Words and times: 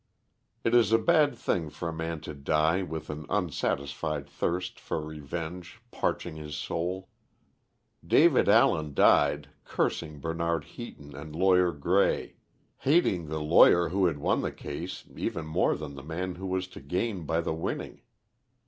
It 0.63 0.73
is 0.73 0.91
a 0.91 0.97
bad 0.97 1.37
thing 1.37 1.69
for 1.69 1.87
a 1.89 1.93
man 1.93 2.21
to 2.21 2.33
die 2.33 2.81
with 2.81 3.11
an 3.11 3.27
unsatisfied 3.29 4.27
thirst 4.27 4.79
for 4.79 4.99
revenge 4.99 5.79
parching 5.91 6.37
his 6.37 6.55
soul. 6.55 7.07
David 8.03 8.49
Allen 8.49 8.95
died, 8.95 9.49
cursing 9.63 10.19
Bernard 10.19 10.63
Heaton 10.63 11.15
and 11.15 11.35
lawyer 11.35 11.71
Grey; 11.71 12.37
hating 12.79 13.27
the 13.27 13.43
lawyer 13.43 13.89
who 13.89 14.07
had 14.07 14.17
won 14.17 14.41
the 14.41 14.51
case 14.51 15.03
even 15.15 15.45
more 15.45 15.75
than 15.75 15.93
the 15.93 16.01
man 16.03 16.33
who 16.33 16.47
was 16.47 16.65
to 16.69 16.79
gain 16.81 17.27
by 17.27 17.39
the 17.39 17.53
winning. 17.53 18.01